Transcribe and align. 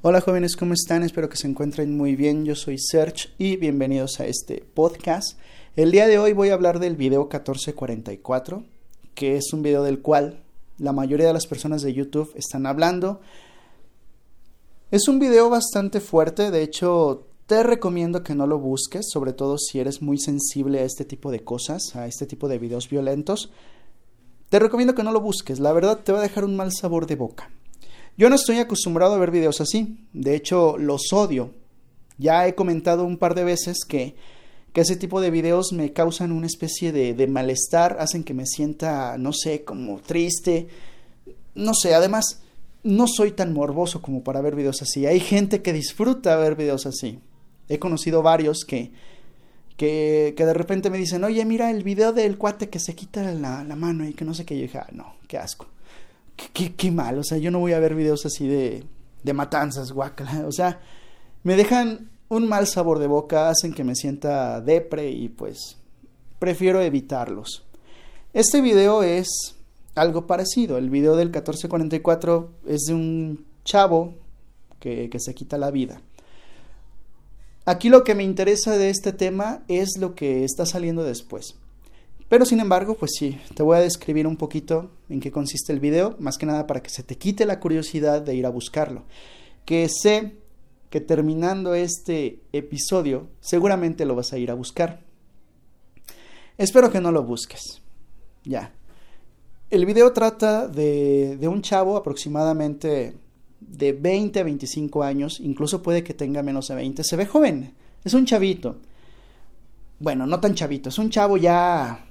Hola 0.00 0.20
jóvenes, 0.20 0.54
¿cómo 0.54 0.74
están? 0.74 1.02
Espero 1.02 1.28
que 1.28 1.36
se 1.36 1.48
encuentren 1.48 1.96
muy 1.96 2.14
bien. 2.14 2.44
Yo 2.44 2.54
soy 2.54 2.78
Serge 2.78 3.30
y 3.36 3.56
bienvenidos 3.56 4.20
a 4.20 4.26
este 4.26 4.64
podcast. 4.72 5.36
El 5.74 5.90
día 5.90 6.06
de 6.06 6.20
hoy 6.20 6.34
voy 6.34 6.50
a 6.50 6.54
hablar 6.54 6.78
del 6.78 6.94
video 6.94 7.22
1444, 7.22 8.62
que 9.16 9.36
es 9.36 9.52
un 9.52 9.62
video 9.62 9.82
del 9.82 10.00
cual 10.00 10.44
la 10.78 10.92
mayoría 10.92 11.26
de 11.26 11.32
las 11.32 11.48
personas 11.48 11.82
de 11.82 11.94
YouTube 11.94 12.30
están 12.36 12.66
hablando. 12.66 13.20
Es 14.92 15.08
un 15.08 15.18
video 15.18 15.50
bastante 15.50 15.98
fuerte, 15.98 16.52
de 16.52 16.62
hecho 16.62 17.26
te 17.46 17.64
recomiendo 17.64 18.22
que 18.22 18.36
no 18.36 18.46
lo 18.46 18.60
busques, 18.60 19.06
sobre 19.10 19.32
todo 19.32 19.58
si 19.58 19.80
eres 19.80 20.00
muy 20.00 20.18
sensible 20.18 20.78
a 20.78 20.84
este 20.84 21.04
tipo 21.04 21.32
de 21.32 21.42
cosas, 21.42 21.96
a 21.96 22.06
este 22.06 22.24
tipo 22.24 22.46
de 22.46 22.60
videos 22.60 22.88
violentos. 22.88 23.50
Te 24.48 24.60
recomiendo 24.60 24.94
que 24.94 25.02
no 25.02 25.10
lo 25.10 25.20
busques, 25.20 25.58
la 25.58 25.72
verdad 25.72 25.98
te 26.04 26.12
va 26.12 26.20
a 26.20 26.22
dejar 26.22 26.44
un 26.44 26.54
mal 26.54 26.70
sabor 26.72 27.06
de 27.06 27.16
boca. 27.16 27.50
Yo 28.18 28.28
no 28.28 28.34
estoy 28.34 28.58
acostumbrado 28.58 29.14
a 29.14 29.18
ver 29.18 29.30
videos 29.30 29.60
así, 29.60 29.96
de 30.12 30.34
hecho 30.34 30.76
los 30.76 31.12
odio. 31.12 31.54
Ya 32.18 32.48
he 32.48 32.56
comentado 32.56 33.04
un 33.04 33.16
par 33.16 33.36
de 33.36 33.44
veces 33.44 33.84
que, 33.88 34.16
que 34.72 34.80
ese 34.80 34.96
tipo 34.96 35.20
de 35.20 35.30
videos 35.30 35.72
me 35.72 35.92
causan 35.92 36.32
una 36.32 36.48
especie 36.48 36.90
de, 36.90 37.14
de 37.14 37.28
malestar, 37.28 37.96
hacen 38.00 38.24
que 38.24 38.34
me 38.34 38.44
sienta, 38.44 39.16
no 39.18 39.32
sé, 39.32 39.62
como 39.62 40.00
triste, 40.00 40.66
no 41.54 41.74
sé, 41.74 41.94
además 41.94 42.40
no 42.82 43.06
soy 43.06 43.30
tan 43.30 43.52
morboso 43.52 44.02
como 44.02 44.24
para 44.24 44.40
ver 44.40 44.56
videos 44.56 44.82
así. 44.82 45.06
Hay 45.06 45.20
gente 45.20 45.62
que 45.62 45.72
disfruta 45.72 46.34
ver 46.34 46.56
videos 46.56 46.86
así. 46.86 47.20
He 47.68 47.78
conocido 47.78 48.22
varios 48.22 48.64
que, 48.64 48.90
que, 49.76 50.34
que, 50.36 50.44
de 50.44 50.54
repente 50.54 50.90
me 50.90 50.98
dicen, 50.98 51.22
oye, 51.22 51.44
mira 51.44 51.70
el 51.70 51.84
video 51.84 52.12
del 52.12 52.36
cuate 52.36 52.68
que 52.68 52.80
se 52.80 52.96
quita 52.96 53.22
la, 53.32 53.62
la 53.62 53.76
mano 53.76 54.04
y 54.08 54.12
que 54.12 54.24
no 54.24 54.34
sé 54.34 54.44
qué. 54.44 54.56
Yo 54.56 54.62
dije, 54.62 54.78
ah, 54.78 54.88
no, 54.90 55.14
qué 55.28 55.38
asco. 55.38 55.68
Qué, 56.52 56.90
mal, 56.92 57.18
o 57.18 57.24
sea, 57.24 57.38
yo 57.38 57.50
no 57.50 57.58
voy 57.58 57.72
a 57.72 57.80
ver 57.80 57.94
videos 57.94 58.24
así 58.24 58.46
de, 58.46 58.84
de 59.24 59.32
matanzas, 59.32 59.90
guacala. 59.90 60.46
O 60.46 60.52
sea, 60.52 60.80
me 61.42 61.56
dejan 61.56 62.10
un 62.28 62.48
mal 62.48 62.66
sabor 62.66 63.00
de 63.00 63.08
boca, 63.08 63.48
hacen 63.48 63.74
que 63.74 63.82
me 63.82 63.96
sienta 63.96 64.60
depre 64.60 65.10
y 65.10 65.28
pues 65.28 65.76
prefiero 66.38 66.80
evitarlos. 66.80 67.64
Este 68.32 68.60
video 68.60 69.02
es 69.02 69.56
algo 69.96 70.26
parecido. 70.26 70.78
El 70.78 70.90
video 70.90 71.16
del 71.16 71.28
1444 71.28 72.50
es 72.66 72.82
de 72.86 72.94
un 72.94 73.44
chavo 73.64 74.14
que, 74.78 75.10
que 75.10 75.18
se 75.18 75.34
quita 75.34 75.58
la 75.58 75.72
vida. 75.72 76.00
Aquí 77.64 77.88
lo 77.88 78.04
que 78.04 78.14
me 78.14 78.22
interesa 78.22 78.78
de 78.78 78.90
este 78.90 79.12
tema 79.12 79.62
es 79.68 79.98
lo 79.98 80.14
que 80.14 80.44
está 80.44 80.66
saliendo 80.66 81.02
después. 81.02 81.56
Pero 82.28 82.44
sin 82.44 82.60
embargo, 82.60 82.94
pues 82.94 83.12
sí, 83.18 83.38
te 83.54 83.62
voy 83.62 83.78
a 83.78 83.80
describir 83.80 84.26
un 84.26 84.36
poquito 84.36 84.90
en 85.08 85.20
qué 85.20 85.32
consiste 85.32 85.72
el 85.72 85.80
video, 85.80 86.14
más 86.18 86.36
que 86.36 86.46
nada 86.46 86.66
para 86.66 86.82
que 86.82 86.90
se 86.90 87.02
te 87.02 87.16
quite 87.16 87.46
la 87.46 87.58
curiosidad 87.58 88.20
de 88.20 88.34
ir 88.34 88.44
a 88.44 88.50
buscarlo. 88.50 89.04
Que 89.64 89.88
sé 89.88 90.36
que 90.90 91.00
terminando 91.00 91.74
este 91.74 92.40
episodio, 92.52 93.28
seguramente 93.40 94.04
lo 94.04 94.14
vas 94.14 94.32
a 94.32 94.38
ir 94.38 94.50
a 94.50 94.54
buscar. 94.54 95.00
Espero 96.58 96.90
que 96.90 97.00
no 97.00 97.12
lo 97.12 97.22
busques. 97.22 97.80
Ya. 98.44 98.72
El 99.70 99.86
video 99.86 100.12
trata 100.12 100.68
de, 100.68 101.36
de 101.38 101.48
un 101.48 101.62
chavo 101.62 101.96
aproximadamente 101.96 103.14
de 103.60 103.92
20 103.92 104.40
a 104.40 104.44
25 104.44 105.02
años, 105.02 105.40
incluso 105.40 105.82
puede 105.82 106.04
que 106.04 106.14
tenga 106.14 106.42
menos 106.42 106.68
de 106.68 106.74
20, 106.74 107.04
se 107.04 107.16
ve 107.16 107.26
joven, 107.26 107.74
es 108.04 108.14
un 108.14 108.24
chavito. 108.24 108.76
Bueno, 109.98 110.26
no 110.26 110.40
tan 110.40 110.54
chavito, 110.54 110.88
es 110.88 110.98
un 110.98 111.10
chavo 111.10 111.36
ya 111.36 112.07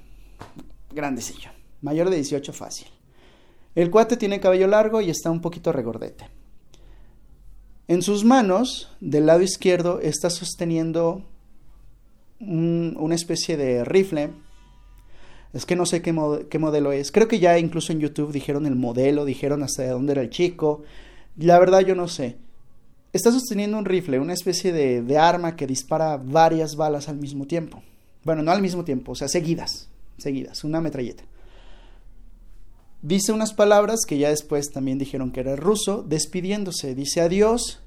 grandecillo, 0.93 1.51
mayor 1.81 2.09
de 2.09 2.17
18 2.17 2.53
fácil. 2.53 2.87
El 3.75 3.91
cuate 3.91 4.17
tiene 4.17 4.39
cabello 4.39 4.67
largo 4.67 5.01
y 5.01 5.09
está 5.09 5.29
un 5.29 5.41
poquito 5.41 5.71
regordete. 5.71 6.25
En 7.87 8.01
sus 8.01 8.25
manos, 8.25 8.89
del 8.99 9.27
lado 9.27 9.41
izquierdo, 9.41 10.01
está 10.01 10.29
sosteniendo 10.29 11.23
un, 12.39 12.97
una 12.99 13.15
especie 13.15 13.55
de 13.55 13.85
rifle. 13.85 14.31
Es 15.53 15.65
que 15.65 15.75
no 15.75 15.85
sé 15.85 16.01
qué, 16.01 16.11
mod 16.11 16.47
qué 16.49 16.59
modelo 16.59 16.91
es. 16.91 17.11
Creo 17.11 17.27
que 17.27 17.39
ya 17.39 17.57
incluso 17.59 17.93
en 17.93 17.99
YouTube 17.99 18.33
dijeron 18.33 18.65
el 18.65 18.75
modelo, 18.75 19.25
dijeron 19.25 19.63
hasta 19.63 19.89
dónde 19.89 20.13
era 20.13 20.21
el 20.21 20.29
chico. 20.29 20.83
La 21.37 21.59
verdad 21.59 21.81
yo 21.81 21.95
no 21.95 22.07
sé. 22.07 22.37
Está 23.13 23.31
sosteniendo 23.31 23.77
un 23.77 23.85
rifle, 23.85 24.19
una 24.19 24.33
especie 24.33 24.73
de, 24.73 25.01
de, 25.01 25.17
arma 25.17 25.55
que 25.55 25.65
dispara 25.65 26.17
varias 26.17 26.75
balas 26.75 27.07
al 27.07 27.17
mismo 27.17 27.45
tiempo. 27.45 27.81
Bueno, 28.23 28.43
no 28.43 28.51
al 28.51 28.61
mismo 28.61 28.83
tiempo, 28.83 29.13
o 29.13 29.15
sea, 29.15 29.29
seguidas, 29.29 29.87
seguidas, 30.17 30.63
una 30.63 30.81
metralleta. 30.81 31.23
Dice 33.01 33.31
unas 33.31 33.53
palabras 33.53 34.01
que 34.07 34.17
ya 34.17 34.29
después 34.29 34.71
también 34.71 34.97
dijeron 34.97 35.31
que 35.31 35.41
era 35.41 35.55
ruso, 35.55 36.03
despidiéndose. 36.03 36.95
Dice 36.95 37.21
adiós, 37.21 37.81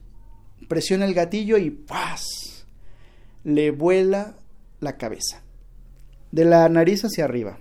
presiona 0.68 1.04
el 1.04 1.14
gatillo 1.14 1.58
y 1.58 1.70
¡paz! 1.70 2.64
Le 3.42 3.70
vuela 3.70 4.36
la 4.80 4.96
cabeza. 4.96 5.42
De 6.30 6.44
la 6.44 6.68
nariz 6.68 7.04
hacia 7.04 7.24
arriba. 7.24 7.58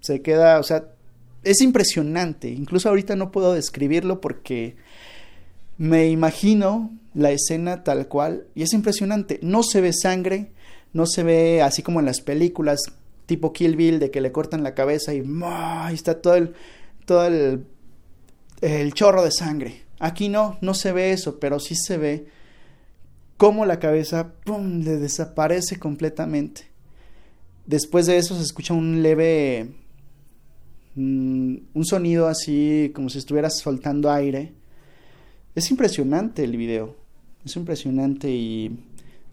Se 0.00 0.20
queda, 0.20 0.58
o 0.60 0.62
sea, 0.62 0.92
es 1.42 1.62
impresionante. 1.62 2.50
Incluso 2.50 2.88
ahorita 2.88 3.16
no 3.16 3.32
puedo 3.32 3.54
describirlo 3.54 4.20
porque 4.20 4.76
me 5.78 6.08
imagino 6.08 6.90
la 7.14 7.30
escena 7.30 7.82
tal 7.82 8.08
cual 8.08 8.46
y 8.54 8.62
es 8.62 8.72
impresionante. 8.72 9.40
No 9.42 9.62
se 9.62 9.80
ve 9.80 9.92
sangre, 9.92 10.52
no 10.92 11.06
se 11.06 11.22
ve 11.22 11.62
así 11.62 11.82
como 11.82 12.00
en 12.00 12.06
las 12.06 12.20
películas 12.20 12.80
tipo 13.28 13.52
Kill 13.52 13.76
Bill 13.76 13.98
de 14.00 14.10
que 14.10 14.22
le 14.22 14.32
cortan 14.32 14.62
la 14.64 14.74
cabeza 14.74 15.14
y 15.14 15.20
¡oh! 15.20 15.88
está 15.92 16.20
todo 16.20 16.34
el 16.34 16.54
todo 17.04 17.26
el, 17.26 17.64
el 18.62 18.92
chorro 18.94 19.22
de 19.22 19.30
sangre. 19.30 19.82
Aquí 20.00 20.28
no, 20.28 20.58
no 20.62 20.74
se 20.74 20.92
ve 20.92 21.12
eso, 21.12 21.38
pero 21.38 21.60
sí 21.60 21.74
se 21.76 21.98
ve 21.98 22.26
cómo 23.36 23.66
la 23.66 23.78
cabeza 23.78 24.32
¡pum! 24.44 24.82
le 24.82 24.96
desaparece 24.96 25.78
completamente. 25.78 26.68
Después 27.66 28.06
de 28.06 28.16
eso 28.16 28.34
se 28.34 28.42
escucha 28.42 28.74
un 28.74 29.02
leve 29.02 29.74
un 30.96 31.84
sonido 31.84 32.26
así 32.26 32.90
como 32.92 33.08
si 33.08 33.18
estuvieras 33.18 33.58
soltando 33.58 34.10
aire. 34.10 34.54
Es 35.54 35.70
impresionante 35.70 36.42
el 36.44 36.56
video. 36.56 36.96
Es 37.44 37.54
impresionante 37.56 38.30
y 38.30 38.80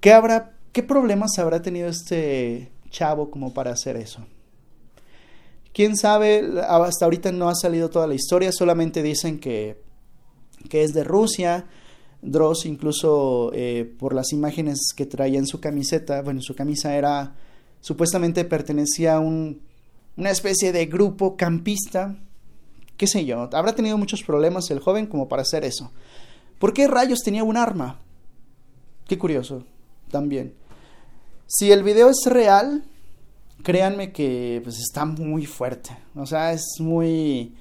¿qué 0.01 0.11
habrá 0.11 0.51
qué 0.73 0.84
problemas 0.84 1.39
habrá 1.39 1.61
tenido 1.61 1.88
este 1.88 2.74
chavo 2.90 3.29
como 3.29 3.53
para 3.53 3.72
hacer 3.72 3.97
eso? 3.97 4.25
Quién 5.73 5.97
sabe, 5.97 6.62
hasta 6.68 7.06
ahorita 7.06 7.31
no 7.31 7.50
ha 7.50 7.56
salido 7.56 7.90
toda 7.90 8.07
la 8.07 8.13
historia, 8.13 8.51
solamente 8.51 9.03
dicen 9.03 9.40
que 9.40 9.84
que 10.69 10.84
es 10.84 10.94
de 10.94 11.03
Rusia. 11.03 11.66
Dross 12.22 12.66
incluso 12.66 13.51
eh, 13.53 13.94
por 14.00 14.16
las 14.16 14.34
imágenes 14.34 14.94
que 14.96 15.06
traía 15.06 15.38
en 15.38 15.46
su 15.46 15.59
camiseta, 15.59 16.22
bueno, 16.23 16.41
su 16.41 16.56
camisa 16.56 16.96
era 16.96 17.35
supuestamente 17.81 18.46
pertenecía 18.46 19.16
a 19.16 19.19
un 19.19 19.62
una 20.17 20.31
especie 20.31 20.72
de 20.72 20.85
grupo 20.85 21.35
campista, 21.35 22.16
qué 22.97 23.06
sé 23.06 23.25
yo, 23.25 23.50
habrá 23.52 23.75
tenido 23.75 23.97
muchos 23.97 24.23
problemas 24.23 24.72
el 24.72 24.79
joven 24.79 25.07
como 25.07 25.28
para 25.28 25.41
hacer 25.41 25.66
eso. 25.66 25.91
¿Por 26.57 26.73
qué 26.73 26.88
rayos 26.88 27.19
tenía 27.19 27.44
un 27.44 27.57
arma? 27.57 28.00
Qué 29.07 29.17
curioso, 29.17 29.66
también. 30.09 30.53
Si 31.47 31.72
el 31.72 31.83
video 31.83 32.09
es 32.09 32.22
real, 32.25 32.83
créanme 33.63 34.11
que 34.11 34.61
pues 34.63 34.79
está 34.79 35.06
muy 35.06 35.45
fuerte. 35.45 35.97
O 36.16 36.25
sea, 36.25 36.53
es 36.53 36.63
muy... 36.79 37.56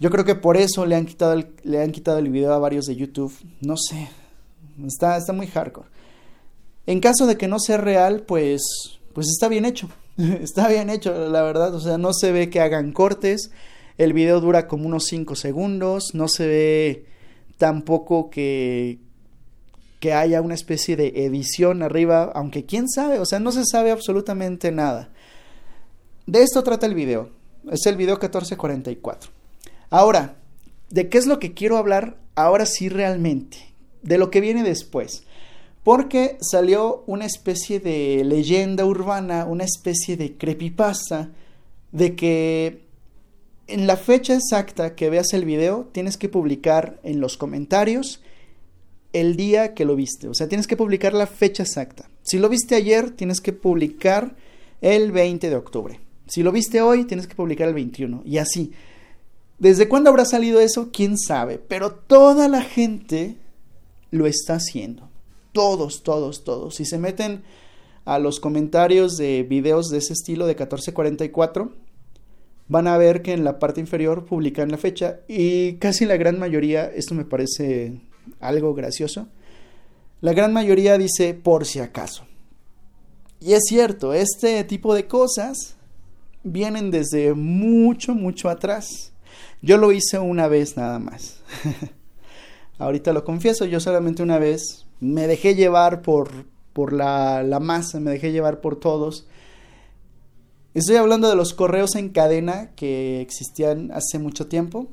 Yo 0.00 0.10
creo 0.10 0.24
que 0.24 0.34
por 0.34 0.56
eso 0.56 0.84
le 0.86 0.96
han 0.96 1.06
quitado 1.06 1.34
el, 1.34 1.54
le 1.62 1.82
han 1.82 1.92
quitado 1.92 2.18
el 2.18 2.28
video 2.28 2.52
a 2.52 2.58
varios 2.58 2.86
de 2.86 2.96
YouTube. 2.96 3.32
No 3.60 3.76
sé. 3.76 4.08
Está, 4.86 5.16
está 5.16 5.32
muy 5.32 5.46
hardcore. 5.46 5.88
En 6.86 7.00
caso 7.00 7.26
de 7.26 7.36
que 7.36 7.46
no 7.46 7.58
sea 7.60 7.76
real, 7.76 8.22
pues, 8.22 8.62
pues 9.12 9.28
está 9.28 9.48
bien 9.48 9.64
hecho. 9.64 9.88
Está 10.18 10.68
bien 10.68 10.90
hecho, 10.90 11.30
la 11.30 11.42
verdad. 11.42 11.74
O 11.74 11.80
sea, 11.80 11.96
no 11.96 12.12
se 12.12 12.32
ve 12.32 12.50
que 12.50 12.60
hagan 12.60 12.92
cortes. 12.92 13.50
El 13.96 14.12
video 14.12 14.40
dura 14.40 14.68
como 14.68 14.86
unos 14.86 15.04
5 15.06 15.36
segundos. 15.36 16.14
No 16.14 16.28
se 16.28 16.46
ve 16.46 17.06
tampoco 17.56 18.28
que, 18.28 18.98
que 20.02 20.12
haya 20.12 20.42
una 20.42 20.54
especie 20.54 20.96
de 20.96 21.12
edición 21.24 21.84
arriba. 21.84 22.32
Aunque 22.34 22.66
quién 22.66 22.88
sabe, 22.88 23.20
o 23.20 23.24
sea, 23.24 23.38
no 23.38 23.52
se 23.52 23.64
sabe 23.64 23.92
absolutamente 23.92 24.72
nada. 24.72 25.12
De 26.26 26.42
esto 26.42 26.64
trata 26.64 26.86
el 26.86 26.96
video. 26.96 27.30
Es 27.70 27.86
el 27.86 27.94
video 27.94 28.16
1444. 28.16 29.30
Ahora, 29.90 30.38
¿de 30.90 31.08
qué 31.08 31.18
es 31.18 31.26
lo 31.28 31.38
que 31.38 31.54
quiero 31.54 31.76
hablar 31.76 32.16
ahora 32.34 32.66
sí 32.66 32.88
realmente? 32.88 33.58
De 34.02 34.18
lo 34.18 34.32
que 34.32 34.40
viene 34.40 34.64
después 34.64 35.22
porque 35.84 36.36
salió 36.40 37.02
una 37.06 37.26
especie 37.26 37.80
de 37.80 38.22
leyenda 38.24 38.84
urbana, 38.84 39.46
una 39.46 39.64
especie 39.64 40.16
de 40.16 40.36
creepypasta 40.36 41.30
de 41.90 42.14
que 42.14 42.82
en 43.66 43.88
la 43.88 43.96
fecha 43.96 44.34
exacta 44.34 44.94
que 44.94 45.10
veas 45.10 45.32
el 45.32 45.44
video 45.44 45.88
tienes 45.90 46.16
que 46.16 46.28
publicar 46.28 47.00
en 47.02 47.20
los 47.20 47.36
comentarios 47.36 48.22
el 49.12 49.36
día 49.36 49.74
que 49.74 49.84
lo 49.84 49.96
viste, 49.96 50.28
o 50.28 50.34
sea, 50.34 50.48
tienes 50.48 50.66
que 50.66 50.76
publicar 50.76 51.12
la 51.12 51.26
fecha 51.26 51.62
exacta. 51.62 52.08
Si 52.22 52.38
lo 52.38 52.48
viste 52.48 52.74
ayer, 52.74 53.10
tienes 53.10 53.40
que 53.40 53.52
publicar 53.52 54.36
el 54.80 55.12
20 55.12 55.50
de 55.50 55.56
octubre. 55.56 56.00
Si 56.26 56.42
lo 56.42 56.52
viste 56.52 56.80
hoy, 56.80 57.04
tienes 57.04 57.26
que 57.26 57.34
publicar 57.34 57.68
el 57.68 57.74
21 57.74 58.22
y 58.24 58.38
así. 58.38 58.72
¿Desde 59.58 59.88
cuándo 59.88 60.10
habrá 60.10 60.24
salido 60.24 60.60
eso? 60.60 60.90
¿Quién 60.92 61.18
sabe? 61.18 61.58
Pero 61.58 61.92
toda 61.92 62.48
la 62.48 62.62
gente 62.62 63.36
lo 64.10 64.26
está 64.26 64.54
haciendo. 64.54 65.08
Todos, 65.52 66.02
todos, 66.02 66.44
todos. 66.44 66.74
Si 66.74 66.84
se 66.84 66.98
meten 66.98 67.42
a 68.04 68.18
los 68.18 68.40
comentarios 68.40 69.16
de 69.16 69.42
videos 69.42 69.88
de 69.90 69.98
ese 69.98 70.14
estilo 70.14 70.46
de 70.46 70.54
1444, 70.54 71.72
van 72.68 72.88
a 72.88 72.96
ver 72.96 73.22
que 73.22 73.32
en 73.32 73.44
la 73.44 73.58
parte 73.58 73.80
inferior 73.80 74.24
publican 74.24 74.70
la 74.70 74.78
fecha 74.78 75.20
y 75.28 75.74
casi 75.74 76.06
la 76.06 76.16
gran 76.16 76.38
mayoría, 76.38 76.86
esto 76.86 77.14
me 77.14 77.24
parece 77.24 78.00
algo 78.40 78.74
gracioso, 78.74 79.28
la 80.20 80.32
gran 80.32 80.52
mayoría 80.52 80.98
dice 80.98 81.34
por 81.34 81.66
si 81.66 81.80
acaso. 81.80 82.24
Y 83.40 83.54
es 83.54 83.62
cierto, 83.66 84.14
este 84.14 84.62
tipo 84.64 84.94
de 84.94 85.08
cosas 85.08 85.76
vienen 86.44 86.90
desde 86.90 87.34
mucho, 87.34 88.14
mucho 88.14 88.48
atrás. 88.48 89.12
Yo 89.62 89.78
lo 89.78 89.90
hice 89.90 90.18
una 90.18 90.46
vez 90.46 90.76
nada 90.76 90.98
más. 90.98 91.40
Ahorita 92.78 93.12
lo 93.12 93.24
confieso, 93.24 93.64
yo 93.64 93.80
solamente 93.80 94.22
una 94.22 94.38
vez 94.38 94.86
me 95.00 95.26
dejé 95.26 95.54
llevar 95.54 96.02
por, 96.02 96.30
por 96.72 96.92
la, 96.92 97.42
la 97.42 97.58
masa, 97.58 97.98
me 97.98 98.12
dejé 98.12 98.30
llevar 98.30 98.60
por 98.60 98.78
todos. 98.78 99.26
Estoy 100.74 100.96
hablando 100.96 101.28
de 101.28 101.36
los 101.36 101.52
correos 101.52 101.96
en 101.96 102.10
cadena 102.10 102.70
que 102.76 103.20
existían 103.20 103.90
hace 103.92 104.18
mucho 104.18 104.46
tiempo. 104.46 104.86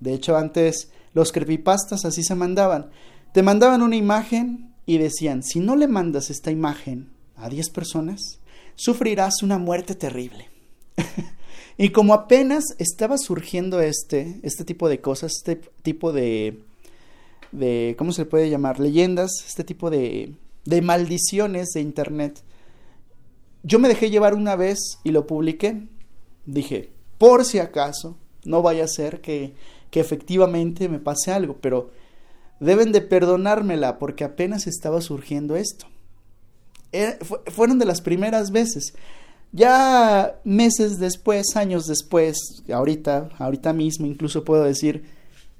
De 0.00 0.14
hecho, 0.14 0.36
antes 0.36 0.90
los 1.14 1.32
creepypastas 1.32 2.04
así 2.04 2.22
se 2.22 2.34
mandaban. 2.34 2.90
Te 3.32 3.42
mandaban 3.42 3.82
una 3.82 3.96
imagen 3.96 4.72
y 4.86 4.98
decían, 4.98 5.42
si 5.42 5.60
no 5.60 5.76
le 5.76 5.86
mandas 5.86 6.30
esta 6.30 6.50
imagen 6.50 7.10
a 7.36 7.48
10 7.48 7.70
personas, 7.70 8.40
sufrirás 8.74 9.42
una 9.42 9.58
muerte 9.58 9.94
terrible. 9.94 10.48
y 11.78 11.90
como 11.90 12.14
apenas 12.14 12.64
estaba 12.78 13.18
surgiendo 13.18 13.80
este, 13.80 14.40
este 14.42 14.64
tipo 14.64 14.88
de 14.88 15.00
cosas, 15.00 15.32
este 15.36 15.56
tipo 15.82 16.12
de, 16.12 16.62
de, 17.52 17.94
¿cómo 17.98 18.12
se 18.12 18.22
le 18.22 18.30
puede 18.30 18.50
llamar? 18.50 18.80
Leyendas, 18.80 19.30
este 19.46 19.64
tipo 19.64 19.90
de, 19.90 20.34
de 20.64 20.82
maldiciones 20.82 21.68
de 21.74 21.80
Internet. 21.80 22.42
Yo 23.62 23.78
me 23.78 23.88
dejé 23.88 24.10
llevar 24.10 24.34
una 24.34 24.56
vez 24.56 24.78
y 25.04 25.10
lo 25.10 25.26
publiqué. 25.26 25.86
Dije, 26.46 26.90
por 27.18 27.44
si 27.44 27.58
acaso, 27.58 28.16
no 28.44 28.62
vaya 28.62 28.84
a 28.84 28.88
ser 28.88 29.20
que, 29.20 29.54
que 29.90 30.00
efectivamente 30.00 30.88
me 30.88 30.98
pase 30.98 31.32
algo, 31.32 31.56
pero 31.60 31.90
deben 32.60 32.92
de 32.92 33.00
perdonármela 33.00 33.98
porque 33.98 34.24
apenas 34.24 34.66
estaba 34.66 35.00
surgiendo 35.00 35.56
esto. 35.56 35.86
Eh, 36.92 37.18
fueron 37.46 37.78
de 37.78 37.84
las 37.84 38.00
primeras 38.00 38.50
veces. 38.50 38.94
Ya 39.52 40.40
meses 40.44 40.98
después, 40.98 41.56
años 41.56 41.86
después, 41.86 42.62
ahorita, 42.72 43.30
ahorita 43.38 43.72
mismo 43.72 44.06
incluso 44.06 44.44
puedo 44.44 44.64
decir, 44.64 45.04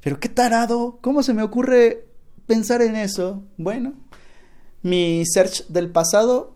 pero 0.03 0.21
qué 0.21 0.29
tarado, 0.29 0.99
¿cómo 1.01 1.23
se 1.23 1.33
me 1.35 1.43
ocurre 1.43 2.07
pensar 2.47 2.83
en 2.83 2.97
eso? 2.97 3.43
Bueno, 3.57 3.95
mi 4.83 5.25
search 5.25 5.67
del 5.69 5.91
pasado, 5.91 6.55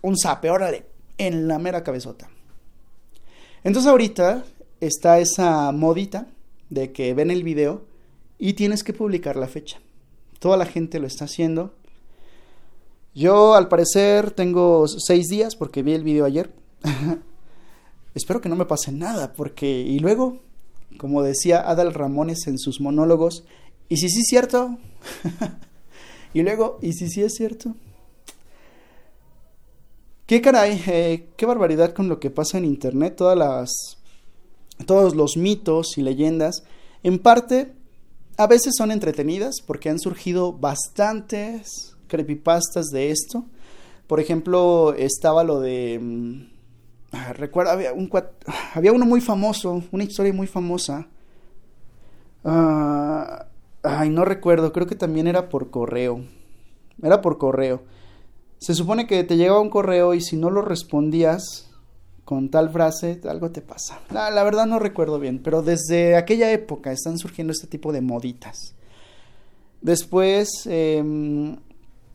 un 0.00 0.16
zape, 0.18 0.50
órale, 0.50 0.86
en 1.18 1.46
la 1.46 1.58
mera 1.58 1.84
cabezota. 1.84 2.30
Entonces 3.64 3.90
ahorita 3.90 4.44
está 4.80 5.18
esa 5.18 5.72
modita 5.72 6.26
de 6.72 6.90
que 6.90 7.12
ven 7.12 7.30
el 7.30 7.44
video 7.44 7.82
y 8.38 8.54
tienes 8.54 8.82
que 8.82 8.94
publicar 8.94 9.36
la 9.36 9.46
fecha. 9.46 9.78
Toda 10.38 10.56
la 10.56 10.64
gente 10.64 10.98
lo 10.98 11.06
está 11.06 11.26
haciendo. 11.26 11.74
Yo 13.14 13.54
al 13.54 13.68
parecer 13.68 14.30
tengo 14.30 14.88
seis 14.88 15.28
días 15.28 15.54
porque 15.54 15.82
vi 15.82 15.92
el 15.92 16.02
video 16.02 16.24
ayer. 16.24 16.50
Espero 18.14 18.40
que 18.40 18.48
no 18.48 18.56
me 18.56 18.64
pase 18.64 18.90
nada, 18.90 19.34
porque... 19.34 19.80
Y 19.82 19.98
luego, 19.98 20.40
como 20.96 21.22
decía 21.22 21.60
Adal 21.60 21.92
Ramones 21.92 22.46
en 22.46 22.58
sus 22.58 22.80
monólogos, 22.80 23.44
¿y 23.88 23.98
si 23.98 24.08
sí 24.08 24.20
es 24.20 24.26
cierto? 24.28 24.78
y 26.34 26.42
luego, 26.42 26.78
¿y 26.80 26.94
si 26.94 27.08
sí 27.08 27.22
es 27.22 27.34
cierto? 27.34 27.74
Qué 30.26 30.40
caray, 30.40 30.82
eh, 30.86 31.28
qué 31.36 31.44
barbaridad 31.44 31.92
con 31.92 32.08
lo 32.08 32.18
que 32.18 32.30
pasa 32.30 32.56
en 32.56 32.64
Internet, 32.64 33.16
todas 33.16 33.36
las... 33.36 34.01
Todos 34.86 35.14
los 35.14 35.36
mitos 35.36 35.98
y 35.98 36.02
leyendas, 36.02 36.64
en 37.02 37.18
parte, 37.18 37.72
a 38.36 38.46
veces 38.46 38.74
son 38.76 38.90
entretenidas 38.90 39.60
porque 39.66 39.90
han 39.90 39.98
surgido 39.98 40.52
bastantes 40.52 41.96
creepypastas 42.08 42.86
de 42.86 43.10
esto. 43.10 43.44
Por 44.06 44.20
ejemplo, 44.20 44.94
estaba 44.94 45.44
lo 45.44 45.60
de 45.60 45.98
mm, 46.00 46.52
Ah, 47.12 47.34
recuerdo, 47.34 47.72
había, 47.72 47.92
un, 47.92 48.10
había 48.74 48.92
uno 48.92 49.04
muy 49.04 49.20
famoso, 49.20 49.82
una 49.92 50.04
historia 50.04 50.32
muy 50.32 50.46
famosa. 50.46 51.06
Ah, 52.44 53.46
ay, 53.82 54.08
no 54.08 54.24
recuerdo, 54.24 54.72
creo 54.72 54.86
que 54.86 54.96
también 54.96 55.26
era 55.26 55.48
por 55.48 55.70
correo. 55.70 56.24
Era 57.02 57.20
por 57.20 57.38
correo. 57.38 57.82
Se 58.58 58.74
supone 58.74 59.06
que 59.06 59.24
te 59.24 59.36
llegaba 59.36 59.60
un 59.60 59.70
correo 59.70 60.14
y 60.14 60.20
si 60.20 60.36
no 60.36 60.48
lo 60.48 60.62
respondías 60.62 61.70
con 62.24 62.50
tal 62.50 62.70
frase, 62.70 63.20
algo 63.28 63.50
te 63.50 63.62
pasa. 63.62 64.00
La, 64.10 64.42
verdad 64.44 64.66
no 64.66 64.78
recuerdo 64.78 65.18
bien, 65.18 65.40
pero 65.42 65.62
desde 65.62 66.16
aquella 66.16 66.50
época 66.52 66.92
están 66.92 67.18
surgiendo 67.18 67.52
este 67.52 67.66
tipo 67.66 67.92
de 67.92 68.00
moditas. 68.00 68.74
Después, 69.80 70.48
em, 70.66 71.56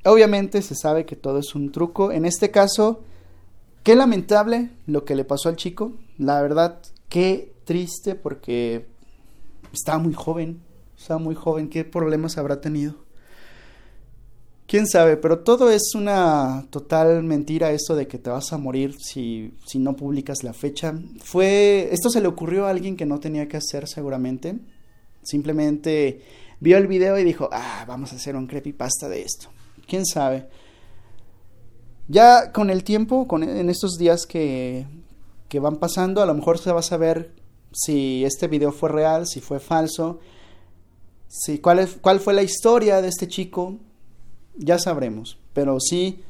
obviamente 0.05 0.61
se 0.61 0.75
sabe 0.75 1.05
que 1.05 1.15
todo 1.15 1.39
es 1.39 1.53
un 1.55 1.71
truco. 1.71 2.11
En 2.11 2.25
este 2.25 2.51
caso, 2.51 3.01
Qué 3.87 3.95
lamentable 3.95 4.69
lo 4.85 5.05
que 5.05 5.15
le 5.15 5.23
pasó 5.23 5.47
al 5.47 5.55
chico. 5.55 5.93
La 6.17 6.41
verdad, 6.41 6.81
qué 7.07 7.53
triste 7.63 8.15
porque 8.15 8.85
estaba 9.71 9.97
muy 9.97 10.13
joven. 10.13 10.61
Estaba 10.97 11.21
muy 11.21 11.35
joven. 11.35 11.69
¿Qué 11.69 11.85
problemas 11.85 12.37
habrá 12.37 12.59
tenido? 12.59 12.95
Quién 14.67 14.85
sabe, 14.85 15.15
pero 15.15 15.39
todo 15.39 15.71
es 15.71 15.95
una 15.95 16.67
total 16.69 17.23
mentira 17.23 17.71
eso 17.71 17.95
de 17.95 18.05
que 18.05 18.17
te 18.17 18.29
vas 18.29 18.51
a 18.51 18.57
morir 18.57 18.97
si, 18.99 19.53
si 19.65 19.79
no 19.79 19.95
publicas 19.95 20.43
la 20.43 20.53
fecha. 20.53 20.93
Fue. 21.23 21.87
Esto 21.93 22.09
se 22.09 22.19
le 22.19 22.27
ocurrió 22.27 22.65
a 22.65 22.71
alguien 22.71 22.97
que 22.97 23.05
no 23.05 23.21
tenía 23.21 23.47
que 23.47 23.55
hacer 23.55 23.87
seguramente. 23.87 24.59
Simplemente 25.23 26.21
vio 26.59 26.77
el 26.77 26.87
video 26.87 27.17
y 27.17 27.23
dijo, 27.23 27.47
ah, 27.53 27.85
vamos 27.87 28.11
a 28.11 28.17
hacer 28.17 28.35
un 28.35 28.45
creepypasta 28.45 29.07
de 29.07 29.21
esto. 29.21 29.47
Quién 29.87 30.05
sabe. 30.05 30.49
Ya 32.09 32.51
con 32.51 32.69
el 32.69 32.83
tiempo, 32.83 33.25
con, 33.25 33.43
en 33.43 33.69
estos 33.69 33.97
días 33.97 34.25
que, 34.25 34.85
que 35.47 35.59
van 35.61 35.77
pasando, 35.77 36.21
a 36.21 36.25
lo 36.25 36.33
mejor 36.33 36.57
se 36.57 36.73
va 36.73 36.81
a 36.81 36.83
saber 36.83 37.33
si 37.71 38.25
este 38.25 38.47
video 38.47 38.73
fue 38.73 38.89
real, 38.89 39.27
si 39.27 39.39
fue 39.39 39.61
falso, 39.61 40.19
si, 41.29 41.59
cuál, 41.59 41.79
es, 41.79 41.97
cuál 42.01 42.19
fue 42.19 42.33
la 42.33 42.43
historia 42.43 43.01
de 43.01 43.09
este 43.09 43.27
chico, 43.27 43.77
ya 44.57 44.79
sabremos. 44.79 45.37
Pero 45.53 45.79
sí, 45.79 46.23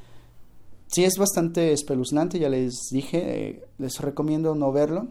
sí 0.88 1.04
es 1.04 1.18
bastante 1.18 1.72
espeluznante, 1.72 2.40
ya 2.40 2.50
les 2.50 2.90
dije, 2.92 3.50
eh, 3.50 3.66
les 3.78 4.00
recomiendo 4.00 4.56
no 4.56 4.72
verlo. 4.72 5.08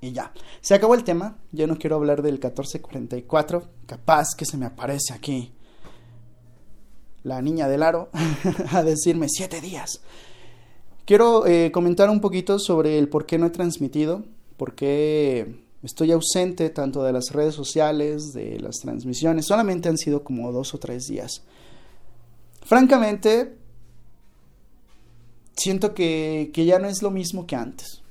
Y 0.00 0.12
ya, 0.12 0.32
se 0.60 0.74
acabó 0.74 0.94
el 0.94 1.04
tema, 1.04 1.38
yo 1.52 1.66
no 1.66 1.78
quiero 1.78 1.96
hablar 1.96 2.20
del 2.20 2.34
1444, 2.34 3.64
capaz 3.86 4.28
que 4.36 4.44
se 4.44 4.58
me 4.58 4.66
aparece 4.66 5.14
aquí 5.14 5.52
la 7.22 7.40
niña 7.40 7.68
del 7.68 7.82
aro, 7.82 8.10
a 8.70 8.82
decirme 8.82 9.28
siete 9.30 9.62
días. 9.62 10.02
Quiero 11.06 11.46
eh, 11.46 11.72
comentar 11.72 12.10
un 12.10 12.20
poquito 12.20 12.58
sobre 12.58 12.98
el 12.98 13.08
por 13.08 13.26
qué 13.26 13.38
no 13.38 13.46
he 13.46 13.50
transmitido, 13.50 14.24
por 14.56 14.74
qué 14.74 15.64
estoy 15.82 16.12
ausente 16.12 16.70
tanto 16.70 17.02
de 17.02 17.12
las 17.12 17.30
redes 17.30 17.54
sociales, 17.54 18.32
de 18.32 18.60
las 18.60 18.76
transmisiones, 18.76 19.46
solamente 19.46 19.88
han 19.88 19.98
sido 19.98 20.22
como 20.22 20.52
dos 20.52 20.74
o 20.74 20.78
tres 20.78 21.06
días. 21.06 21.42
Francamente, 22.64 23.56
siento 25.56 25.94
que, 25.94 26.50
que 26.52 26.64
ya 26.64 26.78
no 26.78 26.88
es 26.88 27.02
lo 27.02 27.10
mismo 27.10 27.46
que 27.46 27.56
antes. 27.56 28.02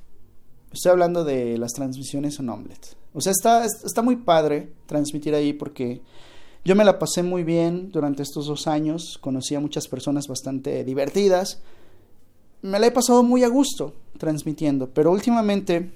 Estoy 0.71 0.91
hablando 0.91 1.23
de 1.23 1.57
las 1.57 1.73
transmisiones 1.73 2.39
en 2.39 2.49
Omelette. 2.49 2.95
O 3.13 3.21
sea, 3.21 3.31
está, 3.31 3.65
está 3.65 4.01
muy 4.01 4.15
padre 4.15 4.71
transmitir 4.87 5.35
ahí 5.35 5.53
porque 5.53 6.01
yo 6.65 6.75
me 6.75 6.85
la 6.85 6.97
pasé 6.97 7.21
muy 7.21 7.43
bien 7.43 7.91
durante 7.91 8.23
estos 8.23 8.47
dos 8.47 8.67
años, 8.67 9.17
conocí 9.19 9.53
a 9.53 9.59
muchas 9.59 9.87
personas 9.87 10.27
bastante 10.27 10.83
divertidas, 10.83 11.61
me 12.61 12.79
la 12.79 12.87
he 12.87 12.91
pasado 12.91 13.21
muy 13.21 13.43
a 13.43 13.49
gusto 13.49 13.93
transmitiendo, 14.17 14.89
pero 14.89 15.11
últimamente 15.11 15.91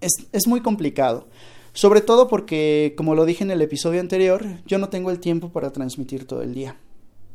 es, 0.00 0.12
es 0.32 0.46
muy 0.46 0.60
complicado. 0.60 1.26
Sobre 1.72 2.00
todo 2.00 2.26
porque, 2.26 2.94
como 2.96 3.14
lo 3.14 3.26
dije 3.26 3.44
en 3.44 3.50
el 3.50 3.60
episodio 3.60 4.00
anterior, 4.00 4.44
yo 4.66 4.78
no 4.78 4.88
tengo 4.88 5.10
el 5.10 5.20
tiempo 5.20 5.50
para 5.50 5.70
transmitir 5.70 6.26
todo 6.26 6.42
el 6.42 6.54
día. 6.54 6.76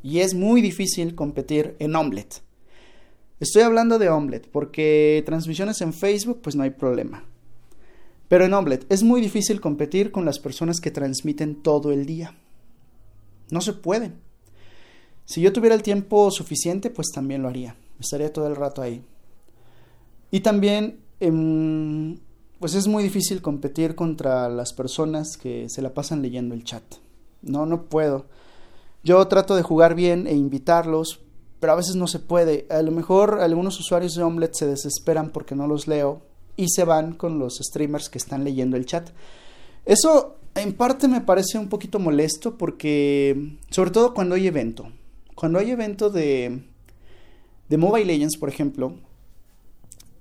Y 0.03 0.20
es 0.20 0.34
muy 0.34 0.62
difícil 0.62 1.15
competir 1.15 1.75
en 1.79 1.96
Omelette. 1.96 2.41
Estoy 3.39 3.63
hablando 3.63 3.98
de 4.00 4.10
Omelette 4.10 4.48
porque 4.51 5.24
transmisiones 5.25 5.81
en 5.81 5.93
Facebook 5.93 6.41
pues 6.41 6.55
no 6.55 6.63
hay 6.63 6.72
problema. 6.72 7.24
Pero 8.27 8.46
en 8.46 8.53
Omelette 8.53 8.86
es 8.89 9.03
muy 9.03 9.20
difícil 9.20 9.60
competir 9.60 10.12
con 10.12 10.25
las 10.25 10.39
personas 10.39 10.79
que 10.79 10.91
transmiten 10.91 11.55
todo 11.55 11.91
el 11.91 12.05
día. 12.05 12.36
No 13.50 13.62
se 13.62 13.74
puede. 13.74 14.13
Si 15.25 15.41
yo 15.41 15.53
tuviera 15.53 15.75
el 15.75 15.84
tiempo 15.84 16.31
suficiente, 16.31 16.89
pues 16.89 17.08
también 17.13 17.41
lo 17.41 17.50
haría. 17.50 17.75
Estaría 18.00 18.31
todo 18.31 18.48
el 18.48 18.55
rato 18.55 18.81
ahí. 18.81 19.03
Y 20.31 20.39
también, 20.39 21.00
em, 21.20 22.17
pues 22.60 22.74
es 22.74 22.88
muy 22.88 23.03
difícil 23.03 23.41
competir 23.41 23.96
contra 23.96 24.50
las 24.50 24.72
personas 24.74 25.36
que 25.36 25.67
se 25.70 25.81
la 25.81 25.93
pasan 25.93 26.22
leyendo 26.22 26.55
el 26.55 26.63
chat. 26.63 26.84
No, 27.41 27.65
no 27.65 27.86
puedo. 27.86 28.25
Yo 29.03 29.27
trato 29.27 29.55
de 29.55 29.63
jugar 29.63 29.96
bien 29.96 30.27
e 30.27 30.34
invitarlos, 30.34 31.22
pero 31.60 31.74
a 31.74 31.75
veces 31.75 31.96
no 31.96 32.08
se 32.08 32.20
puede. 32.20 32.67
A 32.70 32.81
lo 32.81 32.91
mejor 32.91 33.39
algunos 33.41 33.79
usuarios 33.79 34.15
de 34.15 34.24
Omelette 34.24 34.55
se 34.55 34.67
desesperan 34.67 35.31
porque 35.31 35.55
no 35.55 35.67
los 35.67 35.88
leo 35.88 36.22
y 36.55 36.67
se 36.70 36.84
van 36.84 37.13
con 37.13 37.39
los 37.39 37.58
streamers 37.58 38.10
que 38.10 38.17
están 38.17 38.43
leyendo 38.43 38.77
el 38.77 38.86
chat. 38.86 39.10
Eso 39.86 40.38
en 40.55 40.74
parte 40.74 41.08
me 41.08 41.22
parece 41.22 41.58
un 41.58 41.70
poquito 41.70 42.00
molesto 42.00 42.58
porque, 42.58 43.58
sobre 43.70 43.91
todo 43.91 44.13
cuando 44.13 44.36
hay 44.36 44.48
evento, 44.48 44.91
cuando 45.36 45.60
hay 45.60 45.72
evento 45.72 46.10
de, 46.10 46.63
de 47.70 47.77
Mobile 47.77 48.05
Legends, 48.05 48.38
por 48.38 48.50
ejemplo, 48.50 48.96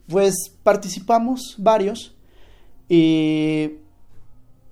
pues 0.09 0.35
participamos 0.63 1.57
varios 1.59 2.15
y 2.89 3.73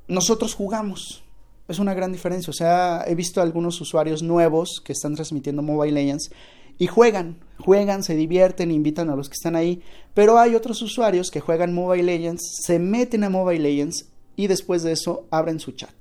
nosotros 0.07 0.55
jugamos. 0.55 1.23
Es 1.68 1.78
una 1.78 1.94
gran 1.94 2.12
diferencia. 2.12 2.50
O 2.50 2.54
sea, 2.54 3.04
he 3.06 3.14
visto 3.14 3.42
algunos 3.42 3.80
usuarios 3.80 4.22
nuevos 4.22 4.80
que 4.82 4.92
están 4.92 5.14
transmitiendo 5.14 5.62
Mobile 5.62 5.92
Legends 5.92 6.30
y 6.78 6.87
juegan, 6.87 7.38
juegan, 7.58 8.02
se 8.02 8.14
divierten, 8.14 8.70
invitan 8.70 9.10
a 9.10 9.16
los 9.16 9.28
que 9.28 9.34
están 9.34 9.54
ahí. 9.54 9.82
Pero 10.14 10.38
hay 10.38 10.54
otros 10.54 10.80
usuarios 10.80 11.30
que 11.30 11.40
juegan 11.40 11.75
Mobile 11.75 12.04
Legends, 12.04 12.62
se 12.64 12.78
meten 12.78 13.25
a 13.25 13.30
Mobile 13.30 13.60
Legends 13.60 14.06
y 14.37 14.46
después 14.46 14.82
de 14.82 14.92
eso 14.92 15.26
abren 15.30 15.60
su 15.60 15.72
chat. 15.72 15.92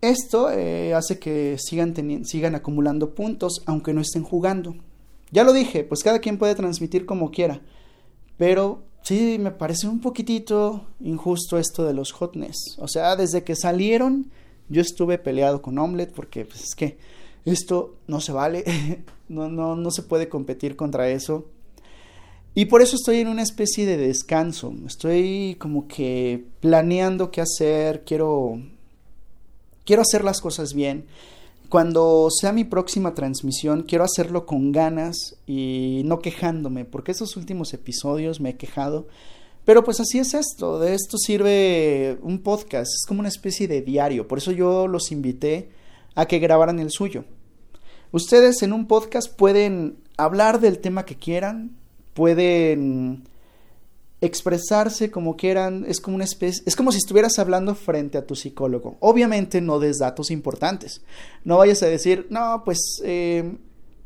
Esto 0.00 0.50
eh, 0.50 0.92
hace 0.94 1.18
que 1.18 1.56
sigan, 1.58 1.94
sigan 2.24 2.54
acumulando 2.54 3.14
puntos 3.14 3.62
aunque 3.66 3.94
no 3.94 4.00
estén 4.00 4.24
jugando. 4.24 4.76
Ya 5.30 5.44
lo 5.44 5.52
dije, 5.52 5.84
pues 5.84 6.02
cada 6.02 6.18
quien 6.18 6.38
puede 6.38 6.54
transmitir 6.54 7.06
como 7.06 7.30
quiera. 7.30 7.60
Pero 8.36 8.82
sí, 9.06 9.38
me 9.38 9.52
parece 9.52 9.86
un 9.86 10.00
poquitito 10.00 10.84
injusto 11.00 11.58
esto 11.58 11.84
de 11.84 11.94
los 11.94 12.10
hotness. 12.12 12.76
O 12.78 12.88
sea, 12.88 13.14
desde 13.14 13.44
que 13.44 13.54
salieron, 13.54 14.30
yo 14.68 14.82
estuve 14.82 15.18
peleado 15.18 15.62
con 15.62 15.78
Omelette 15.78 16.12
porque 16.12 16.44
pues, 16.44 16.64
es 16.64 16.74
que 16.74 16.98
esto 17.44 17.94
no 18.08 18.20
se 18.20 18.32
vale. 18.32 18.64
no, 19.28 19.48
no, 19.48 19.76
no 19.76 19.90
se 19.92 20.02
puede 20.02 20.28
competir 20.28 20.74
contra 20.74 21.08
eso. 21.08 21.46
Y 22.54 22.64
por 22.64 22.82
eso 22.82 22.96
estoy 22.96 23.18
en 23.18 23.28
una 23.28 23.42
especie 23.42 23.86
de 23.86 23.96
descanso. 23.96 24.74
Estoy 24.86 25.56
como 25.60 25.86
que 25.86 26.44
planeando 26.60 27.30
qué 27.30 27.42
hacer. 27.42 28.02
Quiero. 28.04 28.60
Quiero 29.84 30.02
hacer 30.02 30.24
las 30.24 30.40
cosas 30.40 30.74
bien. 30.74 31.04
Cuando 31.68 32.28
sea 32.30 32.52
mi 32.52 32.64
próxima 32.64 33.14
transmisión, 33.14 33.82
quiero 33.82 34.04
hacerlo 34.04 34.46
con 34.46 34.70
ganas 34.70 35.36
y 35.46 36.02
no 36.04 36.20
quejándome, 36.20 36.84
porque 36.84 37.12
esos 37.12 37.36
últimos 37.36 37.74
episodios 37.74 38.40
me 38.40 38.50
he 38.50 38.56
quejado. 38.56 39.08
Pero 39.64 39.82
pues 39.82 39.98
así 39.98 40.20
es 40.20 40.32
esto, 40.34 40.78
de 40.78 40.94
esto 40.94 41.18
sirve 41.18 42.18
un 42.22 42.38
podcast, 42.38 42.92
es 42.94 43.04
como 43.06 43.18
una 43.18 43.28
especie 43.28 43.66
de 43.66 43.82
diario, 43.82 44.28
por 44.28 44.38
eso 44.38 44.52
yo 44.52 44.86
los 44.86 45.10
invité 45.10 45.70
a 46.14 46.26
que 46.26 46.38
grabaran 46.38 46.78
el 46.78 46.92
suyo. 46.92 47.24
Ustedes 48.12 48.62
en 48.62 48.72
un 48.72 48.86
podcast 48.86 49.34
pueden 49.34 49.98
hablar 50.16 50.60
del 50.60 50.78
tema 50.78 51.04
que 51.04 51.16
quieran, 51.16 51.76
pueden 52.14 53.24
expresarse 54.26 55.10
como 55.10 55.36
quieran, 55.36 55.84
es 55.88 56.00
como 56.00 56.16
una 56.16 56.24
especie, 56.24 56.62
es 56.66 56.76
como 56.76 56.92
si 56.92 56.98
estuvieras 56.98 57.38
hablando 57.38 57.74
frente 57.74 58.18
a 58.18 58.26
tu 58.26 58.34
psicólogo. 58.34 58.96
Obviamente 59.00 59.60
no 59.60 59.78
des 59.78 59.98
datos 59.98 60.30
importantes. 60.30 61.02
No 61.44 61.58
vayas 61.58 61.82
a 61.82 61.86
decir, 61.86 62.26
no, 62.30 62.62
pues 62.64 63.00
eh, 63.04 63.56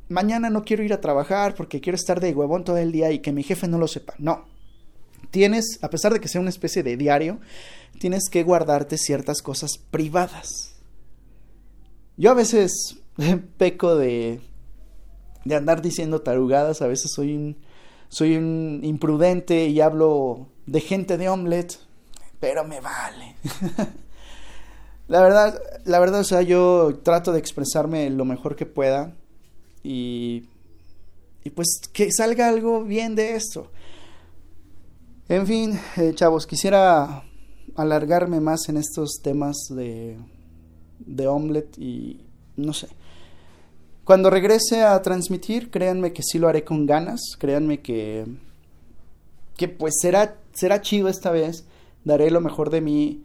mañana 0.08 0.50
no 0.50 0.64
quiero 0.64 0.82
ir 0.82 0.92
a 0.92 1.00
trabajar 1.00 1.54
porque 1.54 1.80
quiero 1.80 1.96
estar 1.96 2.20
de 2.20 2.34
huevón 2.34 2.64
todo 2.64 2.76
el 2.76 2.92
día 2.92 3.10
y 3.10 3.20
que 3.20 3.32
mi 3.32 3.42
jefe 3.42 3.68
no 3.68 3.78
lo 3.78 3.88
sepa. 3.88 4.14
No. 4.18 4.46
Tienes, 5.30 5.78
a 5.82 5.90
pesar 5.90 6.12
de 6.12 6.20
que 6.20 6.28
sea 6.28 6.40
una 6.40 6.50
especie 6.50 6.82
de 6.82 6.96
diario, 6.96 7.40
tienes 7.98 8.28
que 8.30 8.42
guardarte 8.42 8.98
ciertas 8.98 9.42
cosas 9.42 9.78
privadas. 9.90 10.74
Yo 12.16 12.30
a 12.30 12.34
veces 12.34 12.98
peco 13.56 13.96
de, 13.96 14.40
de 15.44 15.54
andar 15.54 15.82
diciendo 15.82 16.20
tarugadas, 16.20 16.82
a 16.82 16.86
veces 16.86 17.12
soy 17.14 17.34
un 17.34 17.56
soy 18.10 18.36
un 18.36 18.80
imprudente 18.82 19.68
y 19.68 19.80
hablo 19.80 20.48
de 20.66 20.80
gente 20.80 21.16
de 21.16 21.28
omelette, 21.28 21.78
pero 22.40 22.64
me 22.64 22.80
vale. 22.80 23.36
la 25.08 25.22
verdad, 25.22 25.62
la 25.84 26.00
verdad, 26.00 26.20
o 26.20 26.24
sea, 26.24 26.42
yo 26.42 27.00
trato 27.02 27.32
de 27.32 27.38
expresarme 27.38 28.10
lo 28.10 28.24
mejor 28.24 28.56
que 28.56 28.66
pueda 28.66 29.14
y, 29.84 30.48
y 31.44 31.50
pues 31.50 31.80
que 31.92 32.10
salga 32.10 32.48
algo 32.48 32.82
bien 32.84 33.14
de 33.14 33.36
esto. 33.36 33.70
En 35.28 35.46
fin, 35.46 35.78
eh, 35.96 36.12
chavos, 36.12 36.48
quisiera 36.48 37.22
alargarme 37.76 38.40
más 38.40 38.68
en 38.68 38.76
estos 38.76 39.20
temas 39.22 39.56
de, 39.70 40.18
de 40.98 41.28
omelette 41.28 41.78
y 41.78 42.26
no 42.56 42.72
sé. 42.72 42.88
Cuando 44.10 44.28
regrese 44.28 44.82
a 44.82 45.00
transmitir, 45.02 45.70
créanme 45.70 46.12
que 46.12 46.24
sí 46.24 46.40
lo 46.40 46.48
haré 46.48 46.64
con 46.64 46.84
ganas, 46.84 47.20
créanme 47.38 47.78
que, 47.78 48.26
que 49.56 49.68
pues 49.68 50.00
será, 50.02 50.36
será 50.52 50.80
chido 50.80 51.08
esta 51.08 51.30
vez, 51.30 51.64
daré 52.02 52.28
lo 52.32 52.40
mejor 52.40 52.70
de 52.70 52.80
mí, 52.80 53.22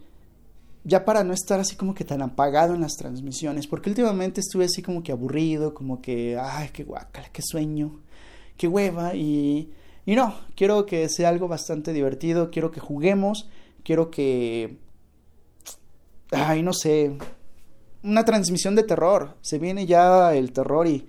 ya 0.84 1.04
para 1.04 1.24
no 1.24 1.34
estar 1.34 1.60
así 1.60 1.75
como 1.75 1.96
que 1.96 2.04
tan 2.04 2.22
apagado 2.22 2.75
en 2.75 2.82
las 2.82 2.98
transmisiones, 2.98 3.65
porque 3.65 3.89
últimamente 3.89 4.42
estuve 4.42 4.65
así 4.65 4.84
como 4.84 5.01
que 5.01 5.12
aburrido, 5.12 5.74
como 5.74 6.04
que, 6.04 6.38
ay, 6.39 6.70
qué 6.72 6.84
guacala, 6.84 7.30
qué 7.34 7.42
sueño, 7.44 8.00
qué 8.56 8.68
hueva, 8.68 9.15
y, 9.15 9.74
y 10.06 10.15
no, 10.15 10.36
quiero 10.56 10.86
que 10.86 11.10
sea 11.10 11.30
algo 11.30 11.48
bastante 11.48 11.94
divertido, 11.94 12.51
quiero 12.51 12.70
que 12.70 12.80
juguemos, 12.80 13.50
quiero 13.84 14.12
que, 14.12 14.77
ay, 16.30 16.62
no 16.62 16.74
sé, 16.74 17.18
una 18.06 18.24
transmisión 18.24 18.76
de 18.76 18.84
terror. 18.84 19.36
Se 19.42 19.60
viene 19.60 19.86
ya 19.86 20.34
el 20.34 20.52
terror 20.52 20.88
y 20.88 21.06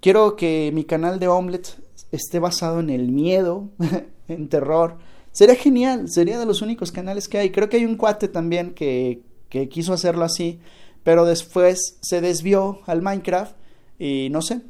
quiero 0.00 0.36
que 0.36 0.70
mi 0.72 0.84
canal 0.84 1.20
de 1.20 1.28
Omelette 1.28 1.78
esté 2.10 2.38
basado 2.38 2.80
en 2.80 2.90
el 2.90 3.12
miedo, 3.12 3.70
en 4.28 4.48
terror. 4.48 4.98
Sería 5.32 5.54
genial, 5.54 6.08
sería 6.08 6.38
de 6.38 6.46
los 6.46 6.62
únicos 6.62 6.90
canales 6.92 7.28
que 7.28 7.38
hay. 7.38 7.50
Creo 7.50 7.68
que 7.68 7.76
hay 7.76 7.84
un 7.84 7.96
cuate 7.96 8.28
también 8.28 8.72
que, 8.74 9.20
que 9.48 9.68
quiso 9.68 9.92
hacerlo 9.92 10.24
así, 10.24 10.60
pero 11.04 11.24
después 11.24 11.98
se 12.00 12.20
desvió 12.20 12.80
al 12.86 13.02
Minecraft 13.02 13.54
y 13.98 14.28
no 14.30 14.42
sé. 14.42 14.62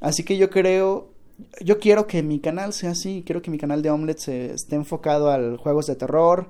Así 0.00 0.24
que 0.24 0.36
yo 0.36 0.50
creo, 0.50 1.12
yo 1.60 1.78
quiero 1.78 2.08
que 2.08 2.24
mi 2.24 2.40
canal 2.40 2.72
sea 2.72 2.90
así, 2.90 3.22
quiero 3.24 3.40
que 3.40 3.52
mi 3.52 3.58
canal 3.58 3.82
de 3.82 3.90
Omelette 3.90 4.18
se 4.18 4.52
esté 4.54 4.74
enfocado 4.74 5.30
al 5.30 5.56
juegos 5.56 5.86
de 5.86 5.94
terror, 5.94 6.48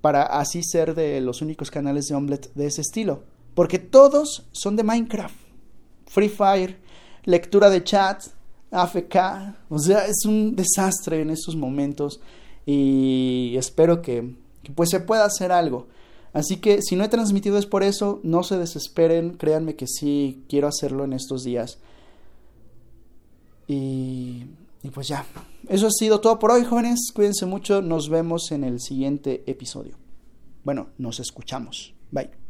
para 0.00 0.22
así 0.22 0.62
ser 0.62 0.94
de 0.94 1.20
los 1.20 1.42
únicos 1.42 1.70
canales 1.70 2.08
de 2.08 2.16
Omelette 2.16 2.52
de 2.54 2.66
ese 2.66 2.80
estilo. 2.80 3.22
Porque 3.60 3.78
todos 3.78 4.46
son 4.52 4.74
de 4.74 4.82
Minecraft. 4.82 5.34
Free 6.06 6.30
Fire, 6.30 6.78
lectura 7.26 7.68
de 7.68 7.84
chat, 7.84 8.22
AFK. 8.70 9.16
O 9.68 9.78
sea, 9.78 10.06
es 10.06 10.24
un 10.24 10.56
desastre 10.56 11.20
en 11.20 11.28
estos 11.28 11.56
momentos. 11.56 12.22
Y 12.64 13.54
espero 13.58 14.00
que, 14.00 14.34
pues 14.74 14.88
se 14.88 15.00
pueda 15.00 15.26
hacer 15.26 15.52
algo. 15.52 15.88
Así 16.32 16.56
que 16.56 16.80
si 16.80 16.96
no 16.96 17.04
he 17.04 17.10
transmitido 17.10 17.58
es 17.58 17.66
por 17.66 17.82
eso, 17.82 18.20
no 18.22 18.44
se 18.44 18.56
desesperen, 18.56 19.36
créanme 19.36 19.76
que 19.76 19.86
sí 19.86 20.42
quiero 20.48 20.66
hacerlo 20.66 21.04
en 21.04 21.12
estos 21.12 21.44
días. 21.44 21.80
Y, 23.68 24.46
y, 24.82 24.88
pues 24.88 25.06
ya, 25.06 25.26
eso 25.68 25.88
ha 25.88 25.90
sido 25.90 26.22
todo 26.22 26.38
por 26.38 26.50
hoy 26.50 26.64
jóvenes, 26.64 27.12
cuídense 27.14 27.44
mucho, 27.44 27.82
nos 27.82 28.08
vemos 28.08 28.52
en 28.52 28.64
el 28.64 28.80
siguiente 28.80 29.44
episodio. 29.46 29.98
Bueno, 30.64 30.88
nos 30.96 31.20
escuchamos, 31.20 31.92
bye. 32.10 32.49